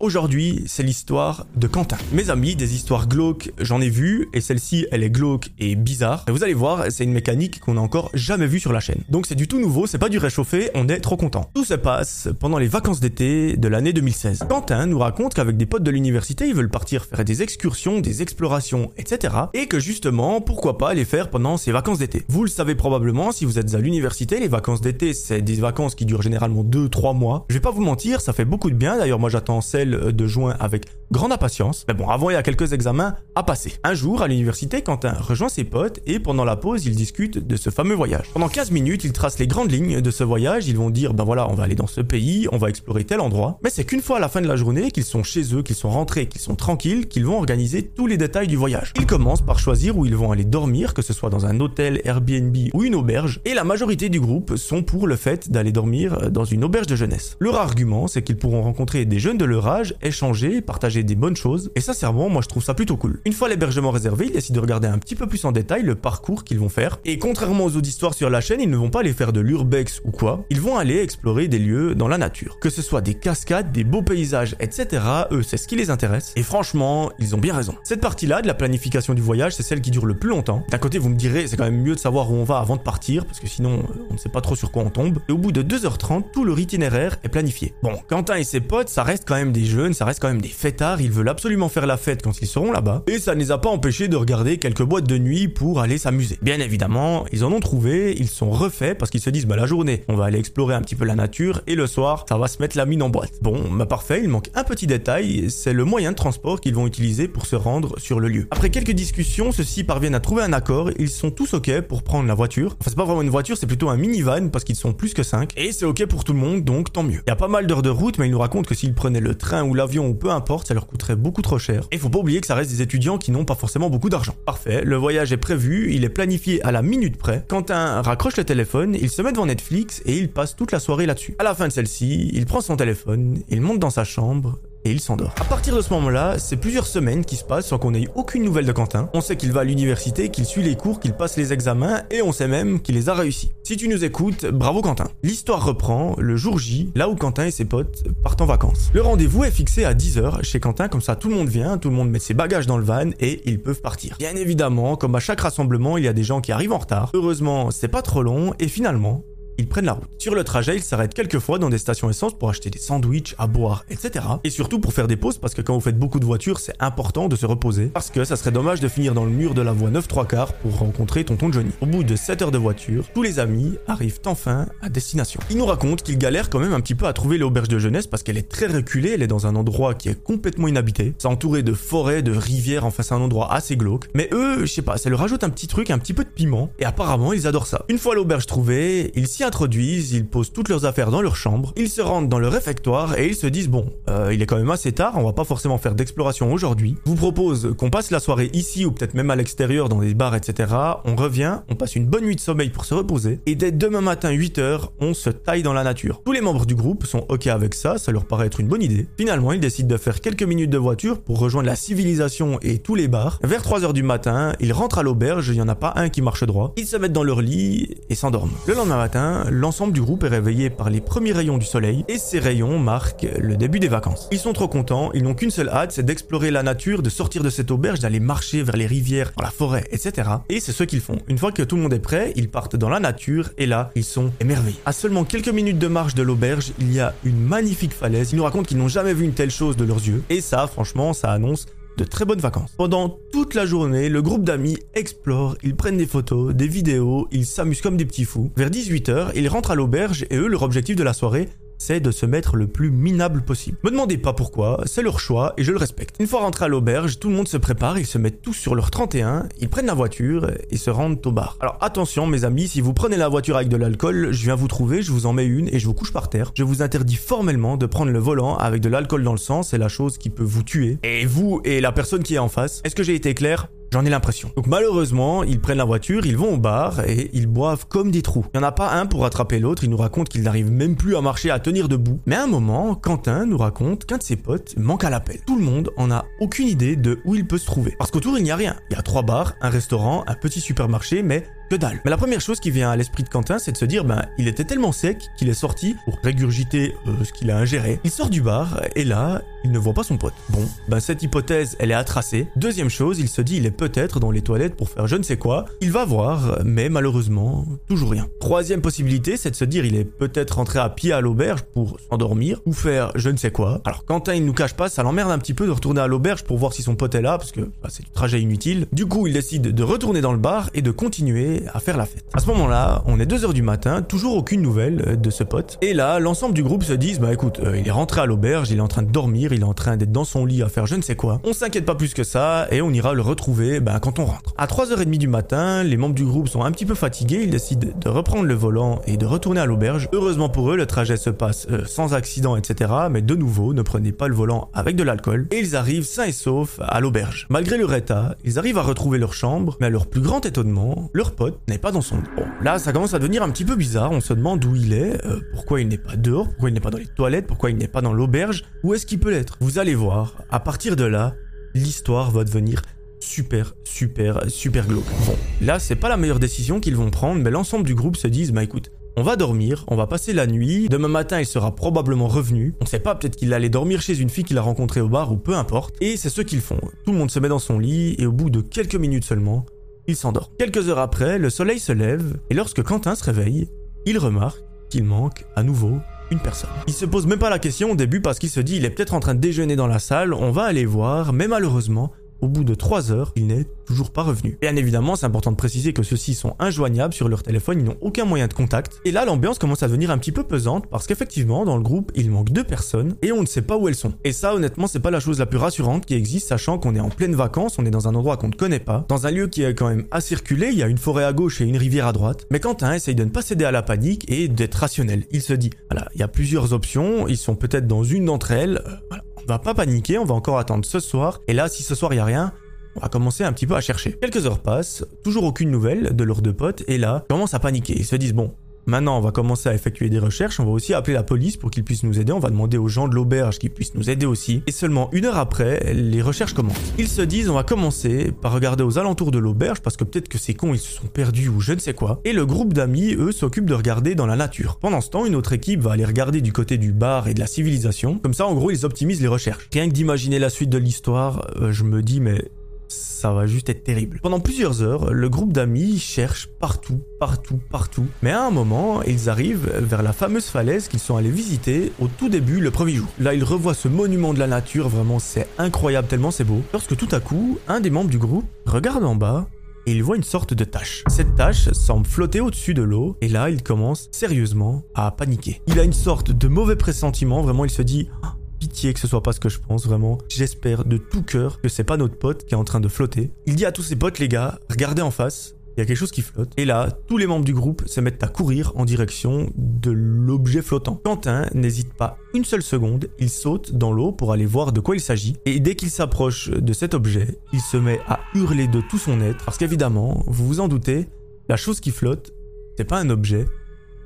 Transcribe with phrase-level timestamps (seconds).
[0.00, 1.96] Aujourd'hui, c'est l'histoire de Quentin.
[2.12, 6.24] Mes amis, des histoires glauques, j'en ai vu, et celle-ci, elle est glauque et bizarre.
[6.28, 9.02] Et vous allez voir, c'est une mécanique qu'on n'a encore jamais vue sur la chaîne.
[9.08, 11.50] Donc c'est du tout nouveau, c'est pas du réchauffé, on est trop content.
[11.52, 14.44] Tout se passe pendant les vacances d'été de l'année 2016.
[14.48, 18.22] Quentin nous raconte qu'avec des potes de l'université, ils veulent partir faire des excursions, des
[18.22, 19.34] explorations, etc.
[19.52, 22.22] Et que justement, pourquoi pas les faire pendant ces vacances d'été.
[22.28, 25.96] Vous le savez probablement, si vous êtes à l'université, les vacances d'été, c'est des vacances
[25.96, 27.46] qui durent généralement 2-3 mois.
[27.48, 28.96] Je vais pas vous mentir, ça fait beaucoup de bien.
[28.96, 31.84] D'ailleurs, moi j'attends celle de juin avec grande impatience.
[31.88, 33.74] Mais bon, avant, il y a quelques examens à passer.
[33.84, 37.56] Un jour, à l'université, Quentin rejoint ses potes et pendant la pause, ils discutent de
[37.56, 38.26] ce fameux voyage.
[38.32, 40.68] Pendant 15 minutes, ils tracent les grandes lignes de ce voyage.
[40.68, 43.20] Ils vont dire, ben voilà, on va aller dans ce pays, on va explorer tel
[43.20, 43.58] endroit.
[43.62, 45.76] Mais c'est qu'une fois à la fin de la journée, qu'ils sont chez eux, qu'ils
[45.76, 48.92] sont rentrés, qu'ils sont tranquilles, qu'ils vont organiser tous les détails du voyage.
[48.96, 52.00] Ils commencent par choisir où ils vont aller dormir, que ce soit dans un hôtel,
[52.04, 53.40] Airbnb ou une auberge.
[53.44, 56.96] Et la majorité du groupe sont pour le fait d'aller dormir dans une auberge de
[56.96, 57.36] jeunesse.
[57.40, 61.36] Leur argument, c'est qu'ils pourront rencontrer des jeunes de leur âge, échanger, partager des bonnes
[61.36, 61.70] choses.
[61.74, 63.20] Et sincèrement, moi je trouve ça plutôt cool.
[63.24, 65.94] Une fois l'hébergement réservé, ils décident de regarder un petit peu plus en détail le
[65.94, 66.98] parcours qu'ils vont faire.
[67.04, 69.40] Et contrairement aux autres histoires sur la chaîne, ils ne vont pas aller faire de
[69.40, 70.44] l'urbex ou quoi.
[70.50, 72.58] Ils vont aller explorer des lieux dans la nature.
[72.60, 75.02] Que ce soit des cascades, des beaux paysages, etc.
[75.30, 76.32] Eux, c'est ce qui les intéresse.
[76.36, 77.74] Et franchement, ils ont bien raison.
[77.84, 80.64] Cette partie-là de la planification du voyage, c'est celle qui dure le plus longtemps.
[80.70, 82.76] D'un côté, vous me direz, c'est quand même mieux de savoir où on va avant
[82.76, 85.18] de partir, parce que sinon, on ne sait pas trop sur quoi on tombe.
[85.28, 87.74] Et au bout de 2h30, tout leur itinéraire est planifié.
[87.82, 90.40] Bon, Quentin et ses potes, ça reste quand même des jeunes, ça reste quand même
[90.40, 93.40] des fêtards, ils veulent absolument faire la fête quand ils seront là-bas, et ça ne
[93.40, 96.38] les a pas empêchés de regarder quelques boîtes de nuit pour aller s'amuser.
[96.42, 99.66] Bien évidemment, ils en ont trouvé, ils sont refaits parce qu'ils se disent, bah la
[99.66, 102.48] journée, on va aller explorer un petit peu la nature, et le soir, ça va
[102.48, 103.32] se mettre la mine en boîte.
[103.42, 106.86] Bon, bah parfait, il manque un petit détail, c'est le moyen de transport qu'ils vont
[106.86, 108.46] utiliser pour se rendre sur le lieu.
[108.50, 112.26] Après quelques discussions, ceux-ci parviennent à trouver un accord, ils sont tous ok pour prendre
[112.26, 112.76] la voiture.
[112.80, 115.22] Enfin, c'est pas vraiment une voiture, c'est plutôt un minivan parce qu'ils sont plus que
[115.22, 117.20] 5, et c'est ok pour tout le monde, donc tant mieux.
[117.26, 119.20] Il y a pas mal d'heures de route, mais ils nous racontent que s'ils prenaient
[119.20, 121.86] le train ou l'avion ou peu importe, ça leur coûterait beaucoup trop cher.
[121.90, 124.34] Et faut pas oublier que ça reste des étudiants qui n'ont pas forcément beaucoup d'argent.
[124.46, 127.44] Parfait, le voyage est prévu, il est planifié à la minute près.
[127.48, 131.06] Quentin raccroche le téléphone, il se met devant Netflix et il passe toute la soirée
[131.06, 131.34] là-dessus.
[131.38, 134.90] À la fin de celle-ci, il prend son téléphone, il monte dans sa chambre, et
[134.90, 135.34] il s'endort.
[135.40, 138.44] À partir de ce moment-là, c'est plusieurs semaines qui se passent sans qu'on ait aucune
[138.44, 139.08] nouvelle de Quentin.
[139.14, 142.22] On sait qu'il va à l'université, qu'il suit les cours, qu'il passe les examens et
[142.22, 143.50] on sait même qu'il les a réussis.
[143.62, 145.08] Si tu nous écoutes, bravo Quentin.
[145.22, 148.90] L'histoire reprend le jour J, là où Quentin et ses potes partent en vacances.
[148.94, 151.90] Le rendez-vous est fixé à 10h chez Quentin, comme ça tout le monde vient, tout
[151.90, 154.16] le monde met ses bagages dans le van et ils peuvent partir.
[154.18, 157.10] Bien évidemment, comme à chaque rassemblement, il y a des gens qui arrivent en retard.
[157.14, 159.24] Heureusement, c'est pas trop long et finalement,
[159.58, 160.08] ils prennent la route.
[160.18, 163.34] Sur le trajet, ils s'arrêtent quelques fois dans des stations essence pour acheter des sandwichs,
[163.38, 164.24] à boire, etc.
[164.44, 166.74] Et surtout pour faire des pauses parce que quand vous faites beaucoup de voitures, c'est
[166.78, 169.62] important de se reposer parce que ça serait dommage de finir dans le mur de
[169.62, 171.70] la voie 9 3 quarts pour rencontrer tonton Johnny.
[171.80, 175.40] Au bout de 7 heures de voiture, tous les amis arrivent enfin à destination.
[175.50, 178.06] Ils nous racontent qu'ils galèrent quand même un petit peu à trouver l'auberge de jeunesse
[178.06, 181.14] parce qu'elle est très reculée, elle est dans un endroit qui est complètement inhabité.
[181.18, 184.08] C'est entouré de forêts, de rivières, enfin c'est un endroit assez glauque.
[184.14, 186.28] Mais eux, je sais pas, ça leur rajoute un petit truc, un petit peu de
[186.28, 187.84] piment et apparemment ils adorent ça.
[187.88, 191.72] Une fois l'auberge trouvée, ils s'y introduisent, ils posent toutes leurs affaires dans leur chambre,
[191.74, 194.58] ils se rendent dans le réfectoire et ils se disent bon, euh, il est quand
[194.58, 196.96] même assez tard, on va pas forcément faire d'exploration aujourd'hui.
[197.06, 200.12] Je vous propose qu'on passe la soirée ici ou peut-être même à l'extérieur dans des
[200.12, 200.70] bars, etc.
[201.06, 204.02] On revient, on passe une bonne nuit de sommeil pour se reposer et dès demain
[204.02, 206.20] matin 8h, on se taille dans la nature.
[206.26, 208.82] Tous les membres du groupe sont ok avec ça, ça leur paraît être une bonne
[208.82, 209.08] idée.
[209.16, 212.94] Finalement, ils décident de faire quelques minutes de voiture pour rejoindre la civilisation et tous
[212.94, 213.38] les bars.
[213.42, 216.20] Vers 3h du matin, ils rentrent à l'auberge, il y en a pas un qui
[216.20, 216.74] marche droit.
[216.76, 218.52] Ils se mettent dans leur lit et s'endorment.
[218.66, 222.18] Le lendemain matin, l'ensemble du groupe est réveillé par les premiers rayons du soleil et
[222.18, 224.28] ces rayons marquent le début des vacances.
[224.32, 227.42] Ils sont trop contents, ils n'ont qu'une seule hâte, c'est d'explorer la nature, de sortir
[227.42, 230.30] de cette auberge, d'aller marcher vers les rivières, dans la forêt, etc.
[230.48, 231.18] Et c'est ce qu'ils font.
[231.28, 233.90] Une fois que tout le monde est prêt, ils partent dans la nature et là,
[233.94, 234.78] ils sont émerveillés.
[234.86, 238.32] À seulement quelques minutes de marche de l'auberge, il y a une magnifique falaise.
[238.32, 240.22] Ils nous racontent qu'ils n'ont jamais vu une telle chose de leurs yeux.
[240.30, 241.66] Et ça, franchement, ça annonce
[241.98, 242.72] de très bonnes vacances.
[242.78, 247.44] Pendant toute la journée, le groupe d'amis explore, ils prennent des photos, des vidéos, ils
[247.44, 248.50] s'amusent comme des petits fous.
[248.56, 251.48] Vers 18h, ils rentrent à l'auberge et eux, leur objectif de la soirée,
[251.78, 253.78] c'est de se mettre le plus minable possible.
[253.84, 256.16] Me demandez pas pourquoi, c'est leur choix et je le respecte.
[256.20, 258.74] Une fois rentré à l'auberge, tout le monde se prépare, ils se mettent tous sur
[258.74, 261.56] leur 31, ils prennent la voiture et se rendent au bar.
[261.60, 264.68] Alors attention mes amis, si vous prenez la voiture avec de l'alcool, je viens vous
[264.68, 266.52] trouver, je vous en mets une et je vous couche par terre.
[266.54, 269.78] Je vous interdis formellement de prendre le volant avec de l'alcool dans le sang, c'est
[269.78, 270.98] la chose qui peut vous tuer.
[271.02, 273.68] Et vous et la personne qui est en face, est-ce que j'ai été clair?
[273.92, 274.50] J'en ai l'impression.
[274.56, 278.22] Donc malheureusement, ils prennent la voiture, ils vont au bar et ils boivent comme des
[278.22, 278.44] trous.
[278.52, 280.96] Il n'y en a pas un pour rattraper l'autre, il nous raconte qu'il n'arrive même
[280.96, 282.20] plus à marcher, à tenir debout.
[282.26, 285.38] Mais à un moment, Quentin nous raconte qu'un de ses potes manque à l'appel.
[285.46, 287.94] Tout le monde en a aucune idée de où il peut se trouver.
[287.98, 288.76] Parce qu'autour il n'y a rien.
[288.90, 292.00] Il y a trois bars, un restaurant, un petit supermarché, mais que dalle.
[292.04, 294.24] Mais la première chose qui vient à l'esprit de Quentin, c'est de se dire, ben,
[294.38, 298.00] il était tellement sec qu'il est sorti pour régurgiter euh, ce qu'il a ingéré.
[298.04, 300.34] Il sort du bar et là, il ne voit pas son pote.
[300.50, 302.46] Bon, ben cette hypothèse, elle est à tracer.
[302.56, 305.22] Deuxième chose, il se dit il est peut-être dans les toilettes pour faire je ne
[305.22, 305.64] sais quoi.
[305.80, 308.28] Il va voir, mais malheureusement, toujours rien.
[308.40, 311.98] Troisième possibilité, c'est de se dire il est peut-être rentré à pied à l'auberge pour
[312.08, 313.80] s'endormir ou faire je ne sais quoi.
[313.84, 316.44] Alors Quentin, il nous cache pas, ça l'emmerde un petit peu de retourner à l'auberge
[316.44, 318.86] pour voir si son pote est là, parce que bah, c'est du trajet inutile.
[318.92, 322.06] Du coup, il décide de retourner dans le bar et de continuer à faire la
[322.06, 322.24] fête.
[322.34, 325.78] À ce moment-là, on est 2h du matin, toujours aucune nouvelle euh, de ce pote.
[325.82, 328.70] Et là, l'ensemble du groupe se dit bah écoute, euh, il est rentré à l'auberge,
[328.70, 330.68] il est en train de dormir, il est en train d'être dans son lit à
[330.68, 331.40] faire je ne sais quoi.
[331.44, 334.54] On s'inquiète pas plus que ça et on ira le retrouver bah, quand on rentre.
[334.56, 337.88] À 3h30 du matin, les membres du groupe sont un petit peu fatigués, ils décident
[337.98, 340.08] de reprendre le volant et de retourner à l'auberge.
[340.12, 342.90] Heureusement pour eux, le trajet se passe euh, sans accident, etc.
[343.10, 345.46] Mais de nouveau, ne prenez pas le volant avec de l'alcool.
[345.50, 347.46] Et ils arrivent sains et saufs à l'auberge.
[347.50, 351.10] Malgré leur état, ils arrivent à retrouver leur chambre, mais à leur plus grand étonnement,
[351.12, 352.16] leur pote n'est pas dans son.
[352.16, 354.12] Bon, là, ça commence à devenir un petit peu bizarre.
[354.12, 356.80] On se demande où il est, euh, pourquoi il n'est pas dehors, pourquoi il n'est
[356.80, 359.56] pas dans les toilettes, pourquoi il n'est pas dans l'auberge, où est-ce qu'il peut l'être?
[359.60, 361.34] Vous allez voir, à partir de là,
[361.74, 362.82] l'histoire va devenir
[363.20, 365.04] super, super, super glauque.
[365.26, 368.28] Bon, là, c'est pas la meilleure décision qu'ils vont prendre, mais l'ensemble du groupe se
[368.28, 371.74] disent, bah écoute, on va dormir, on va passer la nuit, demain matin il sera
[371.74, 375.00] probablement revenu, on sait pas, peut-être qu'il allait dormir chez une fille qu'il a rencontrée
[375.00, 376.78] au bar ou peu importe, et c'est ce qu'ils font.
[377.04, 379.66] Tout le monde se met dans son lit, et au bout de quelques minutes seulement,
[380.08, 380.50] il s'endort.
[380.58, 383.68] Quelques heures après, le soleil se lève, et lorsque Quentin se réveille,
[384.06, 384.58] il remarque
[384.90, 385.98] qu'il manque à nouveau
[386.30, 386.70] une personne.
[386.86, 388.90] Il se pose même pas la question au début parce qu'il se dit il est
[388.90, 392.48] peut-être en train de déjeuner dans la salle, on va aller voir, mais malheureusement, au
[392.48, 394.58] bout de 3 heures, il n'est toujours pas revenu.
[394.60, 397.96] Bien évidemment, c'est important de préciser que ceux-ci sont injoignables sur leur téléphone, ils n'ont
[398.00, 399.00] aucun moyen de contact.
[399.04, 402.12] Et là, l'ambiance commence à devenir un petit peu pesante parce qu'effectivement, dans le groupe,
[402.14, 404.12] il manque deux personnes et on ne sait pas où elles sont.
[404.24, 407.00] Et ça, honnêtement, c'est pas la chose la plus rassurante qui existe, sachant qu'on est
[407.00, 409.48] en pleine vacances, on est dans un endroit qu'on ne connaît pas, dans un lieu
[409.48, 411.76] qui est quand même à circuler, il y a une forêt à gauche et une
[411.76, 412.46] rivière à droite.
[412.50, 415.24] Mais Quentin essaye de ne pas céder à la panique et d'être rationnel.
[415.30, 418.52] Il se dit, voilà, il y a plusieurs options, ils sont peut-être dans une d'entre
[418.52, 421.40] elles, euh, voilà, on va pas paniquer, on va encore attendre ce soir.
[421.48, 422.52] Et là, si ce soir il y a rien,
[422.96, 424.12] on va commencer un petit peu à chercher.
[424.12, 427.94] Quelques heures passent, toujours aucune nouvelle de leurs deux potes, et là, commencent à paniquer.
[427.96, 428.54] Ils se disent, bon,
[428.88, 431.70] Maintenant, on va commencer à effectuer des recherches, on va aussi appeler la police pour
[431.70, 434.24] qu'ils puissent nous aider, on va demander aux gens de l'auberge qu'ils puissent nous aider
[434.24, 434.62] aussi.
[434.66, 436.94] Et seulement une heure après, les recherches commencent.
[436.96, 440.30] Ils se disent, on va commencer par regarder aux alentours de l'auberge, parce que peut-être
[440.30, 442.22] que ces cons, ils se sont perdus ou je ne sais quoi.
[442.24, 444.78] Et le groupe d'amis, eux, s'occupent de regarder dans la nature.
[444.80, 447.40] Pendant ce temps, une autre équipe va aller regarder du côté du bar et de
[447.40, 448.18] la civilisation.
[448.18, 449.68] Comme ça, en gros, ils optimisent les recherches.
[449.70, 452.42] Rien que d'imaginer la suite de l'histoire, euh, je me dis, mais
[452.88, 454.20] ça va juste être terrible.
[454.22, 458.06] Pendant plusieurs heures, le groupe d'amis cherche partout, partout, partout.
[458.22, 462.08] Mais à un moment, ils arrivent vers la fameuse falaise qu'ils sont allés visiter au
[462.08, 463.08] tout début le premier jour.
[463.18, 466.62] Là, ils revoient ce monument de la nature, vraiment c'est incroyable tellement c'est beau.
[466.72, 469.46] Lorsque tout à coup, un des membres du groupe regarde en bas
[469.86, 471.02] et il voit une sorte de tache.
[471.08, 475.62] Cette tache semble flotter au-dessus de l'eau, et là il commence sérieusement à paniquer.
[475.66, 478.10] Il a une sorte de mauvais pressentiment, vraiment il se dit
[478.58, 480.18] Pitié que ce soit pas ce que je pense, vraiment.
[480.28, 483.30] J'espère de tout cœur que c'est pas notre pote qui est en train de flotter.
[483.46, 485.96] Il dit à tous ses potes, les gars, regardez en face, il y a quelque
[485.96, 486.50] chose qui flotte.
[486.56, 490.60] Et là, tous les membres du groupe se mettent à courir en direction de l'objet
[490.60, 491.00] flottant.
[491.04, 494.96] Quentin n'hésite pas une seule seconde, il saute dans l'eau pour aller voir de quoi
[494.96, 495.36] il s'agit.
[495.46, 499.20] Et dès qu'il s'approche de cet objet, il se met à hurler de tout son
[499.20, 499.44] être.
[499.44, 501.06] Parce qu'évidemment, vous vous en doutez,
[501.48, 502.32] la chose qui flotte,
[502.76, 503.46] c'est pas un objet,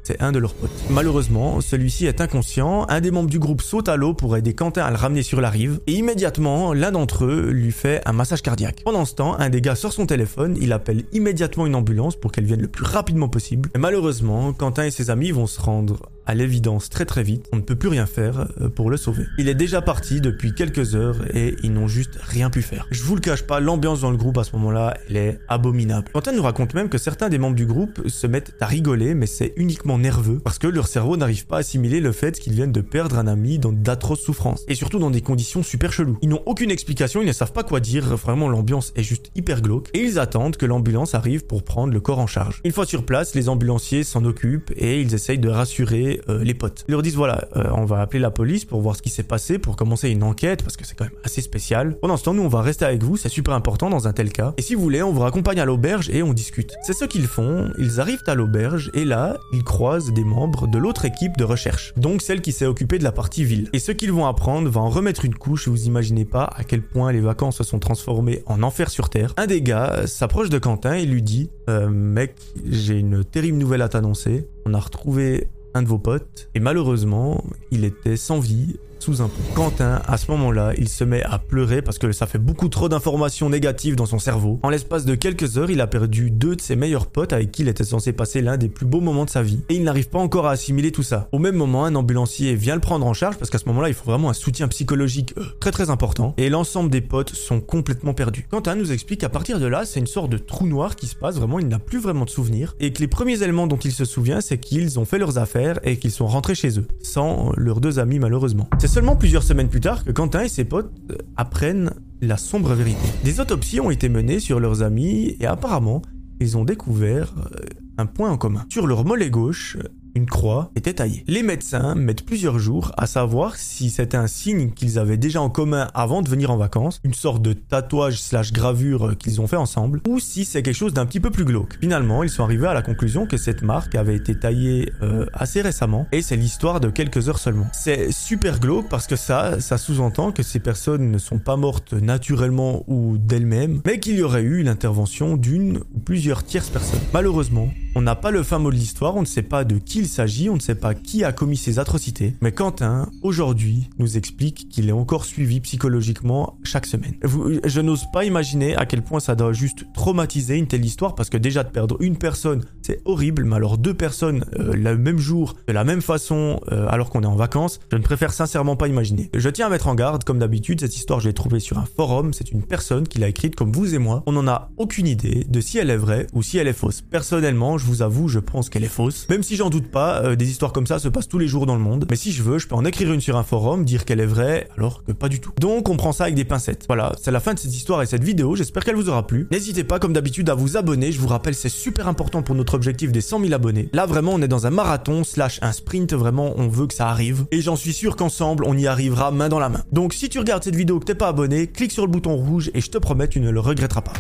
[0.03, 0.71] c'est un de leurs potes.
[0.91, 4.83] Malheureusement, celui-ci est inconscient, un des membres du groupe saute à l'eau pour aider Quentin
[4.83, 8.43] à le ramener sur la rive, et immédiatement, l'un d'entre eux lui fait un massage
[8.43, 8.83] cardiaque.
[8.85, 12.33] Pendant ce temps, un des gars sort son téléphone, il appelle immédiatement une ambulance pour
[12.33, 13.71] qu'elle vienne le plus rapidement possible.
[13.75, 17.57] Et malheureusement, Quentin et ses amis vont se rendre à l'évidence très très vite, on
[17.57, 19.25] ne peut plus rien faire euh, pour le sauver.
[19.39, 22.87] Il est déjà parti depuis quelques heures et ils n'ont juste rien pu faire.
[22.91, 26.09] Je vous le cache pas, l'ambiance dans le groupe à ce moment-là, elle est abominable.
[26.13, 29.27] Quentin nous raconte même que certains des membres du groupe se mettent à rigoler, mais
[29.27, 32.73] c'est uniquement nerveux parce que leur cerveau n'arrive pas à assimiler le fait qu'ils viennent
[32.73, 36.19] de perdre un ami dans d'atroces souffrances et surtout dans des conditions super cheloues.
[36.23, 39.63] Ils n'ont aucune explication, ils ne savent pas quoi dire, vraiment l'ambiance est juste hyper
[39.63, 42.61] glauque et ils attendent que l'ambulance arrive pour prendre le corps en charge.
[42.65, 46.55] Une fois sur place, les ambulanciers s'en occupent et ils essayent de rassurer euh, les
[46.55, 46.85] potes.
[46.89, 49.23] Ils leur disent voilà, euh, on va appeler la police pour voir ce qui s'est
[49.23, 51.97] passé, pour commencer une enquête, parce que c'est quand même assez spécial.
[52.01, 54.33] Pendant ce temps, nous, on va rester avec vous, c'est super important dans un tel
[54.33, 54.55] cas.
[54.57, 56.75] Et si vous voulez, on vous raccompagne à l'auberge et on discute.
[56.83, 60.79] C'est ce qu'ils font, ils arrivent à l'auberge et là, ils croisent des membres de
[60.79, 63.69] l'autre équipe de recherche, donc celle qui s'est occupée de la partie ville.
[63.73, 66.83] Et ce qu'ils vont apprendre va en remettre une couche, vous imaginez pas à quel
[66.83, 69.35] point les vacances se sont transformées en enfer sur Terre.
[69.37, 72.35] Un des gars s'approche de Quentin et lui dit euh, Mec,
[72.69, 74.47] j'ai une terrible nouvelle à t'annoncer.
[74.67, 79.29] On a retrouvé un de vos potes, et malheureusement, il était sans vie, sous un.
[79.57, 82.89] Quentin, à ce moment-là, il se met à pleurer parce que ça fait beaucoup trop
[82.89, 84.61] d'informations négatives dans son cerveau.
[84.63, 87.63] En l'espace de quelques heures, il a perdu deux de ses meilleurs potes avec qui
[87.63, 89.59] il était censé passer l'un des plus beaux moments de sa vie.
[89.71, 91.29] Et il n'arrive pas encore à assimiler tout ça.
[91.33, 93.95] Au même moment, un ambulancier vient le prendre en charge parce qu'à ce moment-là, il
[93.95, 96.35] faut vraiment un soutien psychologique euh, très très important.
[96.37, 98.47] Et l'ensemble des potes sont complètement perdus.
[98.49, 101.17] Quentin nous explique qu'à partir de là, c'est une sorte de trou noir qui se
[101.17, 101.35] passe.
[101.39, 102.77] Vraiment, il n'a plus vraiment de souvenirs.
[102.79, 105.81] Et que les premiers éléments dont il se souvient, c'est qu'ils ont fait leurs affaires
[105.83, 106.87] et qu'ils sont rentrés chez eux.
[107.03, 108.69] Sans leurs deux amis, malheureusement.
[108.93, 113.01] Seulement plusieurs semaines plus tard que Quentin et ses potes euh, apprennent la sombre vérité.
[113.25, 116.03] Des autopsies ont été menées sur leurs amis et apparemment,
[116.41, 117.65] ils ont découvert euh,
[117.97, 118.67] un point en commun.
[118.69, 119.79] Sur leur mollet gauche,
[120.15, 121.25] une croix était taillée.
[121.27, 125.51] Les médecins mettent plusieurs jours à savoir si c'était un signe qu'ils avaient déjà en
[125.51, 129.57] commun avant de venir en vacances, une sorte de tatouage slash gravure qu'ils ont fait
[129.57, 131.79] ensemble, ou si c'est quelque chose d'un petit peu plus glauque.
[131.81, 135.63] Finalement, ils sont arrivés à la conclusion que cette marque avait été taillée euh, assez
[135.63, 137.67] récemment, et c'est l'histoire de quelques heures seulement.
[137.73, 141.93] C'est super glauque parce que ça, ça sous-entend que ces personnes ne sont pas mortes
[141.93, 147.01] naturellement ou d'elles-mêmes, mais qu'il y aurait eu l'intervention d'une ou plusieurs tierces personnes.
[147.13, 150.02] Malheureusement, on n'a pas le fin mot de l'histoire, on ne sait pas de qui
[150.03, 154.17] il s'agit, on ne sait pas qui a commis ces atrocités, mais Quentin, aujourd'hui, nous
[154.17, 157.15] explique qu'il est encore suivi psychologiquement chaque semaine.
[157.23, 161.31] je n'ose pas imaginer à quel point ça doit juste traumatiser une telle histoire, parce
[161.31, 165.19] que déjà de perdre une personne, c'est horrible, mais alors deux personnes euh, le même
[165.19, 168.77] jour, de la même façon, euh, alors qu'on est en vacances, je ne préfère sincèrement
[168.77, 169.31] pas imaginer.
[169.35, 171.85] Je tiens à mettre en garde, comme d'habitude, cette histoire je l'ai trouvée sur un
[171.85, 175.07] forum, c'est une personne qui l'a écrite comme vous et moi, on n'en a aucune
[175.07, 177.03] idée de si elle est vraie ou si elle est fausse.
[177.03, 179.29] Personnellement, je vous avoue, je pense qu'elle est fausse.
[179.29, 181.67] Même si j'en doute pas, euh, des histoires comme ça se passent tous les jours
[181.67, 182.07] dans le monde.
[182.11, 184.27] Mais si je veux, je peux en écrire une sur un forum, dire qu'elle est
[184.27, 185.53] vraie, alors que pas du tout.
[185.61, 186.85] Donc on prend ça avec des pincettes.
[186.89, 189.47] Voilà, c'est la fin de cette histoire et cette vidéo, j'espère qu'elle vous aura plu.
[189.51, 193.13] N'hésitez pas comme d'habitude à vous abonner, je vous rappelle c'est super important pour objectif
[193.13, 193.89] des 100 000 abonnés.
[193.93, 197.09] Là vraiment on est dans un marathon slash un sprint, vraiment on veut que ça
[197.09, 197.45] arrive.
[197.51, 199.83] Et j'en suis sûr qu'ensemble on y arrivera main dans la main.
[199.93, 202.71] Donc si tu regardes cette vidéo que t'es pas abonné, clique sur le bouton rouge
[202.75, 204.13] et je te promets tu ne le regretteras pas.